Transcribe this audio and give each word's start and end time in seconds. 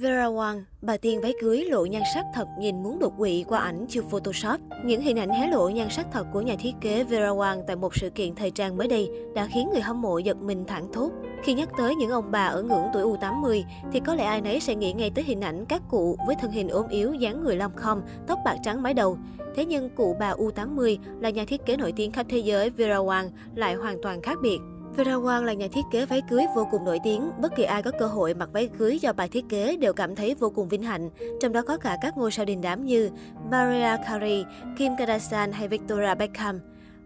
Vera 0.00 0.26
Wang, 0.26 0.62
bà 0.82 0.96
tiên 0.96 1.20
váy 1.20 1.32
cưới 1.40 1.64
lộ 1.64 1.84
nhan 1.86 2.02
sắc 2.14 2.24
thật 2.34 2.48
nhìn 2.58 2.82
muốn 2.82 2.98
đột 2.98 3.12
quỵ 3.18 3.44
qua 3.48 3.58
ảnh 3.58 3.86
chưa 3.88 4.02
Photoshop. 4.02 4.60
Những 4.84 5.00
hình 5.00 5.18
ảnh 5.18 5.28
hé 5.28 5.46
lộ 5.46 5.68
nhan 5.68 5.88
sắc 5.90 6.06
thật 6.12 6.26
của 6.32 6.40
nhà 6.40 6.56
thiết 6.58 6.72
kế 6.80 7.04
Vera 7.04 7.28
Wang 7.28 7.62
tại 7.66 7.76
một 7.76 7.94
sự 7.96 8.10
kiện 8.10 8.34
thời 8.34 8.50
trang 8.50 8.76
mới 8.76 8.88
đây 8.88 9.10
đã 9.34 9.46
khiến 9.46 9.70
người 9.72 9.80
hâm 9.80 10.02
mộ 10.02 10.18
giật 10.18 10.36
mình 10.36 10.64
thẳng 10.64 10.92
thốt. 10.92 11.10
Khi 11.42 11.54
nhắc 11.54 11.68
tới 11.78 11.94
những 11.94 12.10
ông 12.10 12.30
bà 12.30 12.46
ở 12.46 12.62
ngưỡng 12.62 12.86
tuổi 12.92 13.02
U80 13.02 13.62
thì 13.92 14.00
có 14.00 14.14
lẽ 14.14 14.24
ai 14.24 14.40
nấy 14.40 14.60
sẽ 14.60 14.74
nghĩ 14.74 14.92
ngay 14.92 15.10
tới 15.14 15.24
hình 15.24 15.40
ảnh 15.40 15.64
các 15.68 15.82
cụ 15.90 16.16
với 16.26 16.36
thân 16.40 16.50
hình 16.50 16.68
ốm 16.68 16.88
yếu, 16.88 17.14
dáng 17.14 17.40
người 17.44 17.56
lom 17.56 17.74
khom, 17.76 18.00
tóc 18.26 18.38
bạc 18.44 18.56
trắng 18.62 18.82
mái 18.82 18.94
đầu. 18.94 19.18
Thế 19.56 19.64
nhưng 19.64 19.90
cụ 19.90 20.16
bà 20.20 20.32
U80 20.32 20.98
là 21.20 21.30
nhà 21.30 21.44
thiết 21.44 21.66
kế 21.66 21.76
nổi 21.76 21.92
tiếng 21.96 22.12
khắp 22.12 22.26
thế 22.28 22.38
giới 22.38 22.70
Vera 22.70 22.98
Wang 22.98 23.28
lại 23.54 23.74
hoàn 23.74 24.02
toàn 24.02 24.22
khác 24.22 24.38
biệt. 24.42 24.58
Vera 24.96 25.14
Wang 25.14 25.44
là 25.44 25.52
nhà 25.52 25.66
thiết 25.72 25.82
kế 25.90 26.06
váy 26.06 26.22
cưới 26.30 26.44
vô 26.54 26.68
cùng 26.70 26.84
nổi 26.84 26.98
tiếng. 27.04 27.30
Bất 27.40 27.56
kỳ 27.56 27.62
ai 27.62 27.82
có 27.82 27.90
cơ 27.98 28.06
hội 28.06 28.34
mặc 28.34 28.48
váy 28.52 28.68
cưới 28.78 28.98
do 28.98 29.12
bà 29.12 29.26
thiết 29.26 29.44
kế 29.48 29.76
đều 29.76 29.92
cảm 29.92 30.16
thấy 30.16 30.34
vô 30.34 30.50
cùng 30.50 30.68
vinh 30.68 30.82
hạnh. 30.82 31.10
Trong 31.40 31.52
đó 31.52 31.62
có 31.62 31.76
cả 31.76 31.96
các 32.02 32.16
ngôi 32.16 32.30
sao 32.30 32.44
đình 32.44 32.60
đám 32.60 32.84
như 32.84 33.10
Mariah 33.50 34.00
Carey, 34.06 34.44
Kim 34.78 34.92
Kardashian 34.98 35.52
hay 35.52 35.68
Victoria 35.68 36.14
Beckham. 36.14 36.60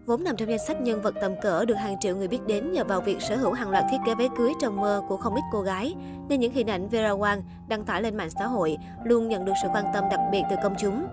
Vốn 0.05 0.23
nằm 0.23 0.35
trong 0.35 0.49
danh 0.49 0.67
sách 0.67 0.81
nhân 0.81 1.01
vật 1.01 1.15
tầm 1.21 1.31
cỡ 1.41 1.65
được 1.65 1.75
hàng 1.75 1.95
triệu 1.99 2.15
người 2.15 2.27
biết 2.27 2.39
đến 2.47 2.71
nhờ 2.71 2.83
vào 2.83 3.01
việc 3.01 3.21
sở 3.21 3.35
hữu 3.35 3.51
hàng 3.51 3.69
loạt 3.69 3.83
thiết 3.91 3.97
kế 4.05 4.15
váy 4.15 4.29
cưới 4.37 4.51
trong 4.61 4.81
mơ 4.81 5.01
của 5.07 5.17
không 5.17 5.35
ít 5.35 5.43
cô 5.51 5.61
gái. 5.61 5.95
Nên 6.29 6.39
những 6.39 6.53
hình 6.53 6.67
ảnh 6.67 6.89
Vera 6.89 7.11
Wang 7.11 7.41
đăng 7.69 7.85
tải 7.85 8.01
lên 8.01 8.17
mạng 8.17 8.29
xã 8.29 8.47
hội 8.47 8.77
luôn 9.03 9.27
nhận 9.27 9.45
được 9.45 9.53
sự 9.63 9.67
quan 9.73 9.85
tâm 9.93 10.03
đặc 10.11 10.19
biệt 10.31 10.43
từ 10.49 10.55
công 10.63 10.75
chúng. 10.79 11.05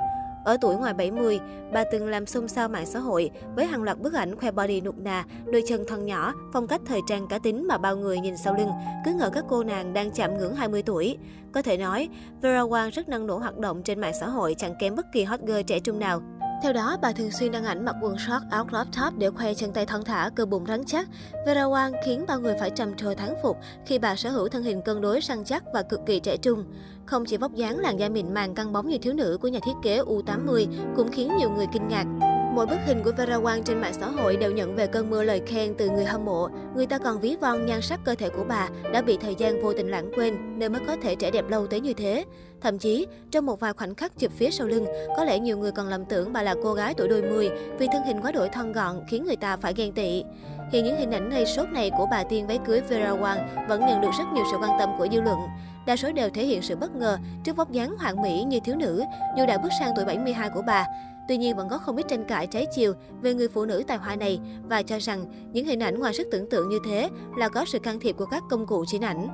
Ở 0.47 0.57
tuổi 0.61 0.77
ngoài 0.77 0.95
70, 0.95 1.41
bà 1.73 1.85
từng 1.85 2.09
làm 2.09 2.27
xôn 2.27 2.49
xao 2.49 2.69
mạng 2.69 2.87
xã 2.87 2.99
hội 2.99 3.31
với 3.57 3.67
hàng 3.67 3.83
loạt 3.83 3.99
bức 3.99 4.15
ảnh 4.15 4.37
khoe 4.37 4.51
body 4.51 4.81
nụt 4.81 4.97
nà, 4.97 5.25
đôi 5.53 5.63
chân 5.67 5.85
thon 5.89 6.05
nhỏ, 6.05 6.35
phong 6.53 6.67
cách 6.67 6.81
thời 6.87 7.01
trang 7.09 7.27
cá 7.29 7.39
tính 7.39 7.67
mà 7.69 7.79
bao 7.79 7.97
người 7.97 8.21
nhìn 8.21 8.37
sau 8.37 8.55
lưng, 8.55 8.71
cứ 9.05 9.15
ngỡ 9.15 9.31
các 9.31 9.45
cô 9.49 9.65
nàng 9.65 9.93
đang 9.93 10.11
chạm 10.11 10.39
ngưỡng 10.39 10.55
20 10.55 10.83
tuổi. 10.83 11.19
Có 11.53 11.63
thể 11.63 11.77
nói, 11.77 12.09
Vera 12.43 12.61
Wang 12.63 12.91
rất 12.91 13.09
năng 13.09 13.27
nổ 13.27 13.39
hoạt 13.39 13.59
động 13.59 13.83
trên 13.83 14.01
mạng 14.01 14.15
xã 14.21 14.29
hội 14.29 14.55
chẳng 14.59 14.75
kém 14.81 14.95
bất 14.97 15.07
kỳ 15.13 15.25
hot 15.25 15.41
girl 15.41 15.61
trẻ 15.67 15.81
trung 15.81 15.99
nào. 15.99 16.23
Theo 16.63 16.73
đó, 16.73 16.97
bà 17.03 17.13
thường 17.13 17.31
xuyên 17.31 17.53
đăng 17.53 17.65
ảnh 17.65 17.85
mặc 17.85 17.97
quần 18.03 18.19
short, 18.19 18.43
áo 18.51 18.65
crop 18.65 18.87
top 18.97 19.19
để 19.19 19.31
khoe 19.31 19.55
chân 19.55 19.73
tay 19.73 19.87
thon 19.87 20.05
thả, 20.05 20.31
cơ 20.35 20.47
bụng 20.47 20.65
rắn 20.69 20.85
chắc. 20.85 21.09
Vera 21.47 21.63
Wang 21.63 21.93
khiến 22.05 22.25
bao 22.29 22.41
người 22.41 22.55
phải 22.61 22.71
trầm 22.71 22.97
trồ 22.97 23.15
thán 23.15 23.35
phục 23.43 23.59
khi 23.87 23.99
bà 23.99 24.17
sở 24.17 24.31
hữu 24.31 24.49
thân 24.49 24.63
hình 24.63 24.83
cân 24.83 25.01
đối 25.01 25.21
săn 25.21 25.45
chắc 25.45 25.63
và 25.73 25.83
cực 25.83 26.01
kỳ 26.07 26.21
trẻ 26.21 26.37
trung. 26.37 26.65
Không 27.07 27.25
chỉ 27.25 27.37
vóc 27.37 27.55
dáng 27.55 27.79
làn 27.79 28.01
da 28.01 28.09
mịn 28.09 28.35
màng 28.35 28.55
căng 28.55 28.73
bóng 28.73 28.89
như 28.89 28.99
thiếu 28.99 29.15
nữ 29.15 29.39
của 29.43 29.49
nhà 29.49 29.59
thiết 29.67 29.75
kế 29.83 30.01
U80 30.01 30.67
cũng 30.97 31.13
khiến 31.13 31.37
nhiều 31.39 31.51
người 31.51 31.67
kinh 31.73 31.89
ngạc. 31.89 32.26
Mỗi 32.57 32.67
bức 32.67 32.79
hình 32.87 33.03
của 33.05 33.13
Vera 33.17 33.37
Wang 33.37 33.63
trên 33.63 33.81
mạng 33.81 33.93
xã 34.01 34.07
hội 34.07 34.37
đều 34.37 34.51
nhận 34.51 34.77
về 34.77 34.87
cơn 34.87 35.11
mưa 35.11 35.23
lời 35.23 35.43
khen 35.47 35.75
từ 35.79 35.91
người 35.91 36.05
hâm 36.05 36.25
mộ. 36.25 36.49
Người 36.75 36.87
ta 36.87 36.99
còn 36.99 37.21
ví 37.21 37.37
von 37.41 37.67
nhan 37.67 37.83
sắc 37.83 38.01
cơ 38.05 38.15
thể 38.15 38.29
của 38.29 38.45
bà 38.49 38.69
đã 38.93 39.03
bị 39.03 39.17
thời 39.17 39.35
gian 39.35 39.63
vô 39.63 39.73
tình 39.73 39.89
lãng 39.89 40.11
quên 40.17 40.59
nên 40.59 40.73
mới 40.73 40.83
có 40.87 40.97
thể 41.03 41.15
trẻ 41.15 41.31
đẹp 41.31 41.49
lâu 41.49 41.67
tới 41.67 41.81
như 41.81 41.93
thế. 41.93 42.25
Thậm 42.61 42.79
chí, 42.79 43.07
trong 43.31 43.47
một 43.47 43.61
vài 43.61 43.73
khoảnh 43.73 43.95
khắc 43.95 44.19
chụp 44.19 44.33
phía 44.37 44.51
sau 44.51 44.67
lưng, 44.67 44.87
có 45.17 45.25
lẽ 45.25 45.39
nhiều 45.39 45.59
người 45.59 45.73
còn 45.73 45.89
lầm 45.89 46.05
tưởng 46.05 46.33
bà 46.33 46.43
là 46.43 46.55
cô 46.63 46.75
gái 46.75 46.95
tuổi 46.95 47.09
đôi 47.09 47.23
mươi 47.23 47.51
vì 47.79 47.87
thân 47.93 48.03
hình 48.07 48.21
quá 48.23 48.33
đổi 48.33 48.49
thon 48.49 48.73
gọn 48.73 49.01
khiến 49.09 49.25
người 49.25 49.37
ta 49.37 49.57
phải 49.57 49.75
ghen 49.77 49.93
tị. 49.93 50.25
Hiện 50.73 50.85
những 50.85 50.97
hình 50.97 51.11
ảnh 51.11 51.31
gây 51.31 51.47
sốt 51.47 51.69
này 51.69 51.91
của 51.99 52.07
bà 52.11 52.25
tiên 52.25 52.47
váy 52.47 52.59
cưới 52.67 52.81
Vera 52.81 53.11
Wang 53.11 53.67
vẫn 53.69 53.81
nhận 53.81 54.01
được 54.01 54.11
rất 54.19 54.25
nhiều 54.35 54.45
sự 54.51 54.57
quan 54.63 54.79
tâm 54.79 54.91
của 54.99 55.07
dư 55.13 55.21
luận. 55.21 55.39
Đa 55.87 55.97
số 55.97 56.13
đều 56.13 56.31
thể 56.31 56.45
hiện 56.45 56.63
sự 56.63 56.77
bất 56.77 56.97
ngờ 56.97 57.19
trước 57.45 57.57
vóc 57.57 57.73
dáng 57.73 57.97
hoàn 57.99 58.23
mỹ 58.23 58.43
như 58.43 58.61
thiếu 58.61 58.77
nữ, 58.77 59.03
dù 59.39 59.47
đã 59.47 59.59
bước 59.59 59.71
sang 59.81 59.93
tuổi 59.97 60.05
72 60.05 60.51
của 60.51 60.63
bà. 60.67 60.87
Tuy 61.29 61.37
nhiên 61.37 61.57
vẫn 61.57 61.69
có 61.69 61.79
không 61.79 61.97
ít 61.97 62.07
tranh 62.09 62.25
cãi 62.25 62.47
trái 62.47 62.67
chiều 62.75 62.93
về 63.23 63.35
người 63.35 63.49
phụ 63.49 63.65
nữ 63.65 63.83
tài 63.87 63.97
hoa 63.97 64.17
này 64.17 64.41
và 64.69 64.83
cho 64.83 64.99
rằng 64.99 65.25
những 65.53 65.67
hình 65.67 65.81
ảnh 65.81 65.99
ngoài 65.99 66.15
sức 66.15 66.29
tưởng 66.33 66.51
tượng 66.51 66.69
như 66.69 66.79
thế 66.85 67.09
là 67.37 67.49
có 67.49 67.65
sự 67.65 67.79
can 67.79 68.01
thiệp 68.01 68.17
của 68.17 68.27
các 68.27 68.43
công 68.51 68.67
cụ 68.67 68.85
chỉnh 68.87 69.05
ảnh. 69.05 69.29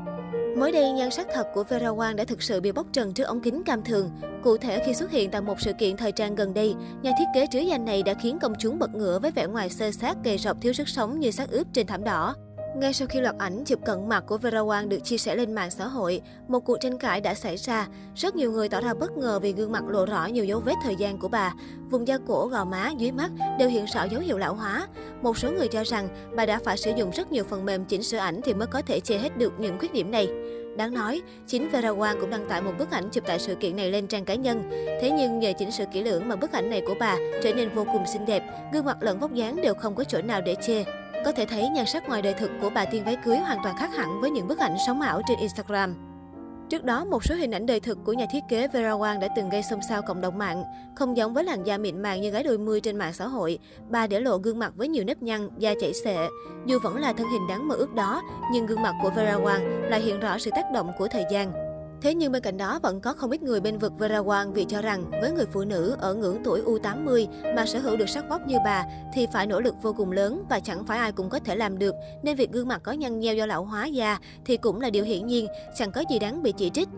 Mới 0.58 0.72
đây, 0.72 0.92
nhan 0.92 1.10
sắc 1.10 1.26
thật 1.34 1.46
của 1.54 1.64
Vera 1.64 1.88
Wang 1.88 2.16
đã 2.16 2.24
thực 2.24 2.42
sự 2.42 2.60
bị 2.60 2.72
bóc 2.72 2.86
trần 2.92 3.14
trước 3.14 3.24
ống 3.24 3.40
kính 3.40 3.62
cam 3.64 3.82
thường. 3.82 4.10
Cụ 4.42 4.56
thể, 4.56 4.82
khi 4.86 4.94
xuất 4.94 5.10
hiện 5.10 5.30
tại 5.30 5.40
một 5.40 5.60
sự 5.60 5.72
kiện 5.72 5.96
thời 5.96 6.12
trang 6.12 6.34
gần 6.34 6.54
đây, 6.54 6.74
nhà 7.02 7.12
thiết 7.18 7.24
kế 7.34 7.46
trứ 7.52 7.58
danh 7.58 7.84
này 7.84 8.02
đã 8.02 8.14
khiến 8.14 8.38
công 8.38 8.52
chúng 8.58 8.78
bật 8.78 8.94
ngửa 8.94 9.18
với 9.18 9.30
vẻ 9.30 9.46
ngoài 9.46 9.70
sơ 9.70 9.90
sát 9.90 10.16
gầy 10.24 10.38
rộc 10.38 10.56
thiếu 10.60 10.72
sức 10.72 10.88
sống 10.88 11.20
như 11.20 11.30
xác 11.30 11.50
ướp 11.50 11.66
trên 11.72 11.86
thảm 11.86 12.04
đỏ. 12.04 12.34
Ngay 12.76 12.92
sau 12.92 13.08
khi 13.08 13.20
loạt 13.20 13.34
ảnh 13.38 13.64
chụp 13.64 13.80
cận 13.84 14.08
mặt 14.08 14.24
của 14.26 14.38
Vera 14.38 14.60
Wang 14.60 14.88
được 14.88 14.98
chia 15.04 15.18
sẻ 15.18 15.34
lên 15.34 15.52
mạng 15.52 15.70
xã 15.70 15.86
hội, 15.86 16.20
một 16.48 16.60
cuộc 16.60 16.76
tranh 16.80 16.98
cãi 16.98 17.20
đã 17.20 17.34
xảy 17.34 17.56
ra. 17.56 17.88
Rất 18.14 18.36
nhiều 18.36 18.52
người 18.52 18.68
tỏ 18.68 18.80
ra 18.80 18.94
bất 18.94 19.16
ngờ 19.16 19.38
vì 19.42 19.52
gương 19.52 19.72
mặt 19.72 19.84
lộ 19.88 20.06
rõ 20.06 20.26
nhiều 20.26 20.44
dấu 20.44 20.60
vết 20.60 20.74
thời 20.82 20.96
gian 20.96 21.18
của 21.18 21.28
bà. 21.28 21.54
Vùng 21.90 22.08
da 22.08 22.18
cổ, 22.26 22.46
gò 22.46 22.64
má, 22.64 22.90
dưới 22.98 23.12
mắt 23.12 23.30
đều 23.58 23.68
hiện 23.68 23.84
rõ 23.84 24.04
dấu 24.04 24.20
hiệu 24.20 24.38
lão 24.38 24.54
hóa. 24.54 24.88
Một 25.22 25.38
số 25.38 25.52
người 25.52 25.68
cho 25.68 25.82
rằng 25.84 26.08
bà 26.36 26.46
đã 26.46 26.60
phải 26.64 26.76
sử 26.76 26.92
dụng 26.96 27.10
rất 27.10 27.32
nhiều 27.32 27.44
phần 27.44 27.64
mềm 27.64 27.84
chỉnh 27.84 28.02
sửa 28.02 28.18
ảnh 28.18 28.40
thì 28.44 28.54
mới 28.54 28.66
có 28.66 28.82
thể 28.82 29.00
che 29.00 29.18
hết 29.18 29.36
được 29.38 29.52
những 29.58 29.78
khuyết 29.78 29.92
điểm 29.92 30.10
này. 30.10 30.28
Đáng 30.76 30.94
nói, 30.94 31.22
chính 31.46 31.70
Vera 31.70 31.90
Wang 31.90 32.20
cũng 32.20 32.30
đăng 32.30 32.48
tải 32.48 32.62
một 32.62 32.72
bức 32.78 32.90
ảnh 32.90 33.08
chụp 33.12 33.24
tại 33.26 33.38
sự 33.38 33.54
kiện 33.54 33.76
này 33.76 33.90
lên 33.90 34.06
trang 34.06 34.24
cá 34.24 34.34
nhân. 34.34 34.70
Thế 34.70 35.10
nhưng 35.10 35.38
nhờ 35.38 35.52
chỉnh 35.58 35.70
sửa 35.70 35.84
kỹ 35.92 36.02
lưỡng 36.02 36.28
mà 36.28 36.36
bức 36.36 36.52
ảnh 36.52 36.70
này 36.70 36.82
của 36.86 36.94
bà 37.00 37.16
trở 37.42 37.54
nên 37.54 37.74
vô 37.74 37.84
cùng 37.92 38.06
xinh 38.12 38.26
đẹp, 38.26 38.42
gương 38.72 38.84
mặt 38.84 38.96
lẫn 39.00 39.18
vóc 39.18 39.34
dáng 39.34 39.56
đều 39.56 39.74
không 39.74 39.94
có 39.94 40.04
chỗ 40.04 40.22
nào 40.22 40.40
để 40.40 40.56
chê. 40.66 40.84
Có 41.24 41.32
thể 41.32 41.46
thấy 41.46 41.68
nhan 41.68 41.86
sắc 41.86 42.08
ngoài 42.08 42.22
đời 42.22 42.34
thực 42.34 42.50
của 42.60 42.70
bà 42.70 42.84
tiên 42.84 43.04
váy 43.04 43.16
cưới 43.24 43.36
hoàn 43.36 43.58
toàn 43.62 43.76
khác 43.76 43.90
hẳn 43.94 44.20
với 44.20 44.30
những 44.30 44.48
bức 44.48 44.58
ảnh 44.58 44.76
sống 44.86 45.00
ảo 45.00 45.22
trên 45.28 45.38
Instagram. 45.38 45.94
Trước 46.68 46.84
đó, 46.84 47.04
một 47.04 47.24
số 47.24 47.34
hình 47.34 47.50
ảnh 47.50 47.66
đời 47.66 47.80
thực 47.80 47.98
của 48.04 48.12
nhà 48.12 48.26
thiết 48.30 48.40
kế 48.48 48.68
Vera 48.68 48.90
Wang 48.90 49.20
đã 49.20 49.28
từng 49.36 49.48
gây 49.48 49.62
xôn 49.62 49.78
xao 49.88 50.02
cộng 50.02 50.20
đồng 50.20 50.38
mạng. 50.38 50.64
Không 50.96 51.16
giống 51.16 51.34
với 51.34 51.44
làn 51.44 51.66
da 51.66 51.78
mịn 51.78 52.02
màng 52.02 52.20
như 52.20 52.30
gái 52.30 52.42
đôi 52.42 52.58
mươi 52.58 52.80
trên 52.80 52.96
mạng 52.96 53.12
xã 53.12 53.26
hội, 53.26 53.58
bà 53.88 54.06
để 54.06 54.20
lộ 54.20 54.36
gương 54.36 54.58
mặt 54.58 54.72
với 54.76 54.88
nhiều 54.88 55.04
nếp 55.04 55.22
nhăn, 55.22 55.48
da 55.58 55.74
chảy 55.80 55.92
xệ. 56.04 56.16
Dù 56.66 56.78
vẫn 56.82 56.96
là 56.96 57.12
thân 57.12 57.28
hình 57.28 57.46
đáng 57.48 57.68
mơ 57.68 57.74
ước 57.74 57.94
đó, 57.94 58.22
nhưng 58.52 58.66
gương 58.66 58.82
mặt 58.82 58.94
của 59.02 59.10
Vera 59.10 59.38
Wang 59.38 59.90
lại 59.90 60.00
hiện 60.00 60.20
rõ 60.20 60.38
sự 60.38 60.50
tác 60.50 60.64
động 60.74 60.92
của 60.98 61.08
thời 61.08 61.24
gian. 61.30 61.71
Thế 62.02 62.14
nhưng 62.14 62.32
bên 62.32 62.42
cạnh 62.42 62.56
đó 62.56 62.78
vẫn 62.82 63.00
có 63.00 63.12
không 63.12 63.30
ít 63.30 63.42
người 63.42 63.60
bên 63.60 63.78
vực 63.78 63.92
Vera 63.98 64.18
Wang 64.18 64.52
vì 64.52 64.64
cho 64.64 64.82
rằng 64.82 65.10
với 65.20 65.32
người 65.32 65.46
phụ 65.52 65.64
nữ 65.64 65.96
ở 66.00 66.14
ngưỡng 66.14 66.38
tuổi 66.44 66.62
U80 66.62 67.26
mà 67.56 67.66
sở 67.66 67.78
hữu 67.78 67.96
được 67.96 68.08
sắc 68.08 68.24
vóc 68.28 68.46
như 68.46 68.56
bà 68.64 68.84
thì 69.14 69.26
phải 69.32 69.46
nỗ 69.46 69.60
lực 69.60 69.74
vô 69.82 69.92
cùng 69.92 70.12
lớn 70.12 70.44
và 70.48 70.60
chẳng 70.60 70.84
phải 70.84 70.98
ai 70.98 71.12
cũng 71.12 71.30
có 71.30 71.38
thể 71.38 71.56
làm 71.56 71.78
được 71.78 71.94
nên 72.22 72.36
việc 72.36 72.52
gương 72.52 72.68
mặt 72.68 72.80
có 72.82 72.92
nhăn 72.92 73.20
nheo 73.20 73.34
do 73.34 73.46
lão 73.46 73.64
hóa 73.64 73.86
già 73.86 74.18
thì 74.44 74.56
cũng 74.56 74.80
là 74.80 74.90
điều 74.90 75.04
hiển 75.04 75.26
nhiên, 75.26 75.46
chẳng 75.74 75.92
có 75.92 76.04
gì 76.10 76.18
đáng 76.18 76.42
bị 76.42 76.52
chỉ 76.52 76.70
trích. 76.70 76.88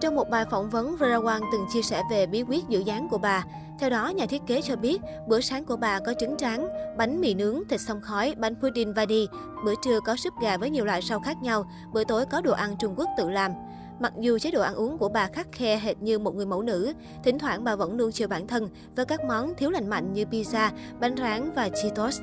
Trong 0.00 0.14
một 0.14 0.30
bài 0.30 0.44
phỏng 0.50 0.70
vấn, 0.70 0.96
Vera 0.96 1.16
Wang 1.16 1.40
từng 1.52 1.66
chia 1.72 1.82
sẻ 1.82 2.02
về 2.10 2.26
bí 2.26 2.42
quyết 2.42 2.68
giữ 2.68 2.80
dáng 2.80 3.08
của 3.10 3.18
bà. 3.18 3.44
Theo 3.80 3.90
đó, 3.90 4.08
nhà 4.08 4.26
thiết 4.26 4.42
kế 4.46 4.62
cho 4.62 4.76
biết, 4.76 5.00
bữa 5.28 5.40
sáng 5.40 5.64
của 5.64 5.76
bà 5.76 6.00
có 6.00 6.14
trứng 6.20 6.36
tráng, 6.36 6.68
bánh 6.96 7.20
mì 7.20 7.34
nướng, 7.34 7.62
thịt 7.68 7.80
xông 7.80 8.00
khói, 8.00 8.34
bánh 8.38 8.54
pudding 8.54 8.92
vadi. 8.92 9.28
Bữa 9.64 9.74
trưa 9.84 10.00
có 10.00 10.16
súp 10.16 10.34
gà 10.42 10.56
với 10.56 10.70
nhiều 10.70 10.84
loại 10.84 11.02
rau 11.02 11.20
khác 11.20 11.42
nhau. 11.42 11.70
Bữa 11.92 12.04
tối 12.04 12.24
có 12.30 12.40
đồ 12.40 12.52
ăn 12.52 12.76
Trung 12.78 12.94
Quốc 12.96 13.08
tự 13.16 13.30
làm. 13.30 13.52
Mặc 14.00 14.12
dù 14.20 14.38
chế 14.38 14.50
độ 14.50 14.62
ăn 14.62 14.74
uống 14.74 14.98
của 14.98 15.08
bà 15.08 15.26
khắc 15.26 15.46
khe 15.52 15.78
hệt 15.78 16.02
như 16.02 16.18
một 16.18 16.34
người 16.34 16.46
mẫu 16.46 16.62
nữ, 16.62 16.92
thỉnh 17.24 17.38
thoảng 17.38 17.64
bà 17.64 17.76
vẫn 17.76 17.96
nuông 17.96 18.12
chiều 18.12 18.28
bản 18.28 18.46
thân 18.46 18.68
với 18.96 19.04
các 19.06 19.20
món 19.24 19.54
thiếu 19.54 19.70
lành 19.70 19.88
mạnh 19.88 20.12
như 20.12 20.24
pizza, 20.24 20.70
bánh 21.00 21.16
rán 21.16 21.52
và 21.52 21.68
Cheetos. 21.82 22.20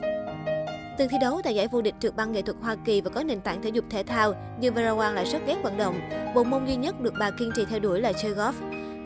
Từng 0.97 1.09
thi 1.09 1.17
đấu 1.21 1.41
tại 1.43 1.55
giải 1.55 1.67
vô 1.67 1.81
địch 1.81 1.95
trượt 1.99 2.15
băng 2.15 2.31
nghệ 2.31 2.41
thuật 2.41 2.57
Hoa 2.61 2.75
Kỳ 2.85 3.01
và 3.01 3.09
có 3.09 3.23
nền 3.23 3.41
tảng 3.41 3.61
thể 3.61 3.69
dục 3.69 3.85
thể 3.89 4.03
thao, 4.03 4.33
nhưng 4.59 4.73
Vera 4.73 4.91
Wang 4.91 5.13
lại 5.13 5.25
rất 5.25 5.39
ghét 5.47 5.57
vận 5.63 5.77
động. 5.77 5.99
Bộ 6.35 6.43
môn 6.43 6.65
duy 6.65 6.75
nhất 6.75 7.01
được 7.01 7.13
bà 7.19 7.31
kiên 7.31 7.51
trì 7.55 7.65
theo 7.65 7.79
đuổi 7.79 8.01
là 8.01 8.13
chơi 8.13 8.31
golf. 8.31 8.53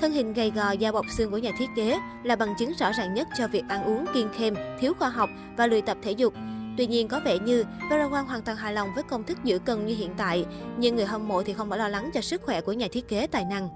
Thân 0.02 0.12
hình 0.12 0.34
gầy 0.34 0.52
gò, 0.52 0.72
da 0.72 0.92
bọc 0.92 1.06
xương 1.18 1.32
của 1.32 1.38
nhà 1.38 1.52
thiết 1.60 1.70
kế 1.76 2.00
là 2.24 2.36
bằng 2.36 2.54
chứng 2.60 2.72
rõ 2.80 2.92
ràng 2.92 3.14
nhất 3.14 3.28
cho 3.38 3.48
việc 3.48 3.64
ăn 3.70 3.84
uống 3.84 4.06
kiêng 4.14 4.30
khem, 4.34 4.56
thiếu 4.80 4.94
khoa 5.00 5.10
học 5.10 5.30
và 5.58 5.68
lười 5.68 5.82
tập 5.82 5.98
thể 6.04 6.12
dục. 6.12 6.34
Tuy 6.78 6.88
nhiên 6.88 7.08
có 7.08 7.20
vẻ 7.20 7.40
như 7.40 7.66
Vera 7.90 8.08
Wang 8.08 8.26
hoàn 8.26 8.42
toàn 8.42 8.58
hài 8.58 8.74
lòng 8.74 8.90
với 8.96 9.04
công 9.04 9.24
thức 9.24 9.38
giữ 9.44 9.60
cân 9.60 9.86
như 9.86 9.96
hiện 9.96 10.12
tại, 10.18 10.46
nhưng 10.78 10.96
người 10.96 11.06
hâm 11.06 11.28
mộ 11.28 11.44
thì 11.44 11.54
không 11.54 11.70
phải 11.70 11.80
lo 11.80 11.88
lắng 11.88 12.10
cho 12.14 12.22
sức 12.22 12.42
khỏe 12.42 12.62
của 12.62 12.74
nhà 12.74 12.88
thiết 12.92 13.08
kế 13.08 13.28
tài 13.28 13.46
năng. 13.46 13.70